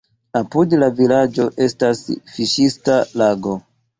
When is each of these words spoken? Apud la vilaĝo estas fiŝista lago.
Apud 0.37 0.71
la 0.83 0.87
vilaĝo 0.99 1.45
estas 1.67 2.01
fiŝista 2.37 2.99
lago. 3.23 3.57